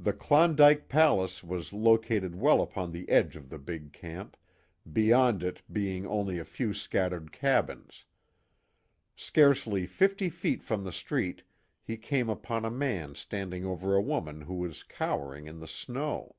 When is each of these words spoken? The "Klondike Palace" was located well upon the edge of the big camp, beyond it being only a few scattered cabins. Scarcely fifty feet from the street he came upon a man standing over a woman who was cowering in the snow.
The 0.00 0.12
"Klondike 0.12 0.88
Palace" 0.88 1.44
was 1.44 1.72
located 1.72 2.34
well 2.34 2.60
upon 2.60 2.90
the 2.90 3.08
edge 3.08 3.36
of 3.36 3.50
the 3.50 3.58
big 3.60 3.92
camp, 3.92 4.36
beyond 4.92 5.44
it 5.44 5.62
being 5.72 6.04
only 6.04 6.40
a 6.40 6.44
few 6.44 6.74
scattered 6.74 7.30
cabins. 7.30 8.04
Scarcely 9.14 9.86
fifty 9.86 10.28
feet 10.28 10.60
from 10.64 10.82
the 10.82 10.90
street 10.90 11.44
he 11.84 11.96
came 11.96 12.28
upon 12.28 12.64
a 12.64 12.68
man 12.72 13.14
standing 13.14 13.64
over 13.64 13.94
a 13.94 14.02
woman 14.02 14.40
who 14.40 14.54
was 14.54 14.82
cowering 14.82 15.46
in 15.46 15.60
the 15.60 15.68
snow. 15.68 16.34